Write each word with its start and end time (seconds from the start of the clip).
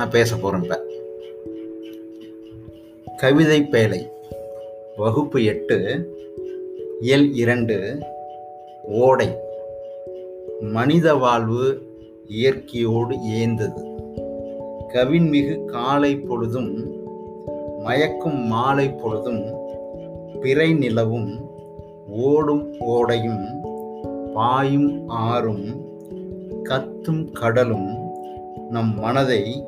நான் 0.00 0.10
பேச 0.10 0.36
போகிறேன் 0.36 0.62
இப்போ. 0.62 0.80
கவிதை 3.16 3.62
பேழை 3.62 4.10
வகுப்பு 4.96 5.44
எட்டு 5.44 6.08
இயல் 7.00 7.34
இரண்டு 7.34 7.98
ஓடை. 8.82 9.28
மனித 10.60 11.14
வாழ்வு 11.14 11.82
இயற்கையோடு 12.26 13.16
ஏந்தது. 13.22 13.82
கவின்மிகு 14.94 15.64
காலை 15.64 16.16
பொழுதும் 16.16 16.92
மயக்கும் 17.78 18.46
மாலை 18.46 18.90
பொழுதும் 18.90 19.58
பிறை 20.40 20.74
நிலவும் 20.74 21.50
ஓடும் 22.08 22.74
ஓடையும் 22.80 23.46
பாயும் 24.34 25.08
ஆறும் 25.08 25.84
கத்தும் 26.64 27.32
கடலும் 27.32 27.98
நம் 28.70 28.98
மனதை 28.98 29.64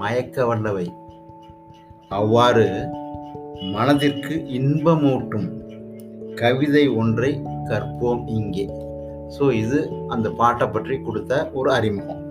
மயக்க 0.00 0.46
வல்லவை 0.46 0.86
அவ்வாறு 2.18 2.66
மனதிற்கு 3.74 4.34
இன்பமூட்டும் 4.58 5.48
கவிதை 6.40 6.84
ஒன்றை 7.00 7.30
கற்போம் 7.68 8.22
இங்கே. 8.38 8.66
ஸோ 9.36 9.44
இது 9.52 9.78
அந்த 10.08 10.28
பாட்டை 10.40 10.66
பற்றி 10.68 10.96
கொடுத்த 11.00 11.32
ஒரு 11.52 11.70
அறிமுகம். 11.72 12.22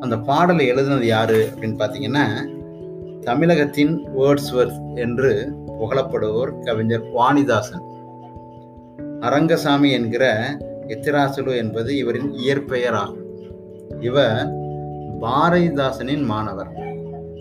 அந்த 0.00 0.16
பாடலை 0.28 0.64
எழுதினது 0.72 1.06
யாரு 1.06 1.38
அப்படின்னு 1.50 1.80
பார்த்தீங்கன்னா 1.80 2.26
தமிழகத்தின் 3.24 3.94
வேர்ட்ஸ்வர்த் 4.18 4.80
என்று 5.04 5.30
புகழப்படுவோர் 5.78 6.52
கவிஞர் 6.66 7.06
வாணிதாசன். 7.16 7.84
அரங்கசாமி 9.20 9.88
என்கிற 9.90 10.24
எத்திராசுலு 10.94 11.54
என்பது 11.56 11.90
இவரின் 11.96 12.30
இயற்பெயர் 12.42 12.98
ஆகும் 13.02 13.24
இவர் 14.00 14.48
பாரதிதாசனின் 15.22 16.24
மாணவர். 16.32 16.72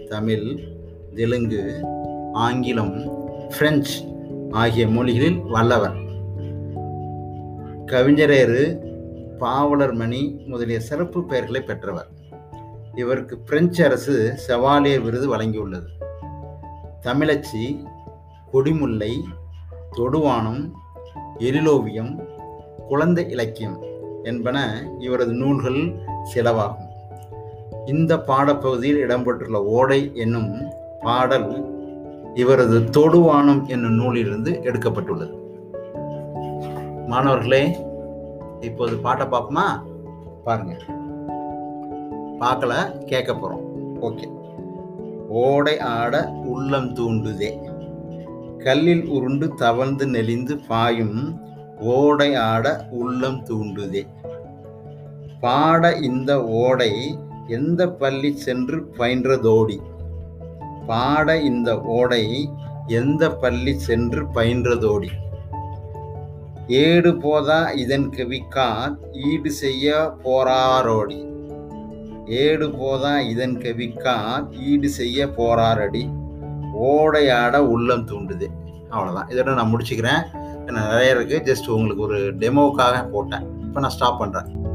தமிழ் 0.10 0.60
தெலுங்கு 1.16 1.82
ஆங்கிலம் 2.34 3.12
பிரெஞ்சு 3.58 4.02
ஆகிய 4.52 4.88
மொழிகளில் 4.88 5.40
வல்லவர். 5.40 5.96
கவிஞரேறு 7.86 8.78
பாவலர் 9.38 9.94
மணி 9.94 10.44
முதலிய 10.48 10.80
சிறப்பு 10.80 11.26
பெயர்களை 11.26 11.62
பெற்றவர். 11.62 12.08
இவருக்கு 12.96 13.38
பிரெஞ்சு 13.38 13.86
அரசு 13.86 14.34
செவாலியர் 14.48 15.02
விருது 15.02 15.38
வழங்கியுள்ளது. 15.38 15.88
தமிழச்சி 17.02 17.86
கொடிமுல்லை 18.54 19.14
தொடுவானம் 19.98 20.72
எழிலோவியம் 21.40 22.26
குழந்தை 22.88 23.30
இலக்கியம் 23.30 23.84
என்பன 24.24 24.88
இவரது 25.00 25.34
நூல்கள் 25.34 25.94
சிலவாகும். 26.34 26.87
இந்த 27.88 28.20
பாடப்பகுதியில் 28.20 29.08
இடம்பெற்றுள்ள 29.08 29.56
ஓடை 29.56 30.12
என்னும் 30.14 30.72
பாடல் 31.00 31.66
இவரது 32.34 32.80
தொடுவானம் 32.80 33.66
என்னும் 33.68 33.94
நூலிலிருந்து 33.94 34.52
எடுக்கப்பட்டுள்ளது. 34.52 35.34
மாணவர்களே 37.08 37.78
இப்போது 38.60 38.98
பாட்டை 38.98 39.28
பார்ப்போமா? 39.28 39.84
பாருங்க. 40.44 40.76
பார்க்கல 42.40 42.98
கேட்க 42.98 43.34
போறோம். 43.34 43.64
ஓகே. 44.02 44.26
ஓடை 45.30 45.80
ஆட 45.80 46.28
உள்ளம் 46.46 46.94
தூண்டுதே. 46.94 47.58
கல்லில் 48.58 49.06
உருண்டு 49.06 49.54
தவழ்ந்து 49.54 50.08
நெளிந்து 50.08 50.58
பாயும் 50.68 51.42
ஓடை 51.80 52.36
ஆட 52.36 52.86
உள்ளம் 52.92 53.44
தூண்டுதே. 53.44 54.06
பாட 55.40 55.92
இந்த 55.92 56.44
ஓடை 56.44 57.18
எந்த 57.48 57.82
பள்ளி 58.02 58.32
சென்று 58.46 58.78
பயின்றதோடி? 58.98 59.78
பாட 60.88 61.38
இந்த 61.50 61.70
ஓடை 61.98 62.26
எந்த 62.88 63.24
பள்ளி 63.32 63.74
சென்று 63.88 64.22
பயின்றதோடி? 64.36 65.10
ஏடு 66.68 67.12
போதா 67.18 67.60
இதன் 67.84 68.08
கவிக்கார் 68.10 68.94
ஈடு 69.32 69.52
செய்ய 69.52 69.96
போராரோடி 70.24 71.20
ஏடு 72.26 72.70
போதா 72.72 73.20
இதன் 73.20 73.58
கவிக்கார் 73.58 74.46
ஈடு 74.70 74.90
செய்ய 74.90 75.28
போராரடி 75.38 76.04
ஓடையாட 76.90 77.58
உள்ளம் 77.74 78.08
தூண்டுது. 78.08 78.48
அவ்வளோதான் 78.92 79.30
இதோட 79.34 79.54
நான் 79.54 79.72
முடிச்சுக்கிறேன். 79.74 80.24
நிறைய 80.78 81.16
இருக்குது 81.16 81.46
ஜஸ்ட் 81.50 81.70
உங்களுக்கு 81.76 82.04
ஒரு 82.04 82.20
டெமோக்காக 82.44 82.96
போட்டேன். 83.10 83.46
இப்போ 83.66 83.80
நான் 83.80 83.96
ஸ்டாப் 83.98 84.22
பண்ணுறேன் 84.24 84.67